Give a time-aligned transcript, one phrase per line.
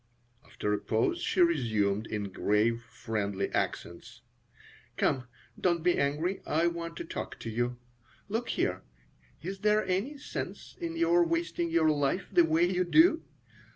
[0.43, 4.21] After a pause she resumed, in grave, friendly accents:
[4.97, 5.27] "Come,
[5.59, 6.41] don't be angry.
[6.43, 7.77] I want to talk to you.
[8.27, 8.81] Look here.
[9.43, 13.21] Is there any sense in your wasting your life the way you do?